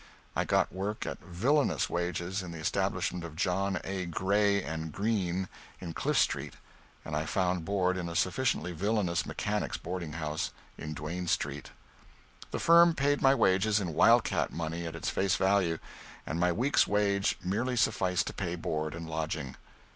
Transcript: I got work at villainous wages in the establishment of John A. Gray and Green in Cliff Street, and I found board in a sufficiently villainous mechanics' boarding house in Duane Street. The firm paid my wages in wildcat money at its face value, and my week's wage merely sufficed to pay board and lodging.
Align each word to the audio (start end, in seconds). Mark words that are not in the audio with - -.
I 0.35 0.45
got 0.45 0.73
work 0.73 1.05
at 1.05 1.19
villainous 1.19 1.87
wages 1.87 2.41
in 2.41 2.49
the 2.51 2.57
establishment 2.57 3.23
of 3.23 3.35
John 3.35 3.79
A. 3.83 4.07
Gray 4.07 4.63
and 4.63 4.91
Green 4.91 5.47
in 5.79 5.93
Cliff 5.93 6.17
Street, 6.17 6.55
and 7.05 7.15
I 7.15 7.27
found 7.27 7.65
board 7.65 7.97
in 7.99 8.09
a 8.09 8.15
sufficiently 8.15 8.71
villainous 8.71 9.27
mechanics' 9.27 9.77
boarding 9.77 10.13
house 10.13 10.49
in 10.75 10.95
Duane 10.95 11.27
Street. 11.27 11.69
The 12.49 12.57
firm 12.57 12.95
paid 12.95 13.21
my 13.21 13.35
wages 13.35 13.79
in 13.79 13.93
wildcat 13.93 14.51
money 14.51 14.87
at 14.87 14.95
its 14.95 15.11
face 15.11 15.35
value, 15.35 15.77
and 16.25 16.39
my 16.39 16.51
week's 16.51 16.87
wage 16.87 17.37
merely 17.43 17.75
sufficed 17.75 18.25
to 18.25 18.33
pay 18.33 18.55
board 18.55 18.95
and 18.95 19.07
lodging. 19.07 19.55